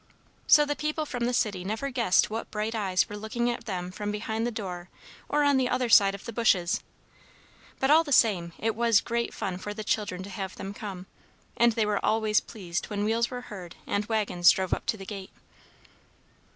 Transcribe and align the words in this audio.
So 0.47 0.65
the 0.65 0.75
people 0.75 1.05
from 1.05 1.25
the 1.25 1.31
city 1.33 1.63
never 1.63 1.91
guessed 1.91 2.27
what 2.31 2.49
bright 2.49 2.73
eyes 2.73 3.07
were 3.07 3.15
looking 3.17 3.51
at 3.51 3.65
them 3.65 3.91
from 3.91 4.11
behind 4.11 4.47
the 4.47 4.51
door 4.51 4.89
or 5.29 5.43
on 5.43 5.57
the 5.57 5.69
other 5.69 5.89
side 5.89 6.15
of 6.15 6.25
the 6.25 6.33
bushes. 6.33 6.81
But 7.79 7.91
all 7.91 8.03
the 8.03 8.11
same, 8.11 8.53
it 8.57 8.75
was 8.75 8.99
great 8.99 9.31
fun 9.31 9.59
for 9.59 9.75
the 9.75 9.83
children 9.83 10.23
to 10.23 10.29
have 10.31 10.55
them 10.55 10.73
come, 10.73 11.05
and 11.55 11.73
they 11.73 11.85
were 11.85 12.03
always 12.03 12.39
pleased 12.39 12.87
when 12.87 13.03
wheels 13.03 13.29
were 13.29 13.41
heard 13.41 13.75
and 13.85 14.07
wagons 14.07 14.49
drove 14.49 14.73
up 14.73 14.87
to 14.87 14.97
the 14.97 15.05
gate. 15.05 15.29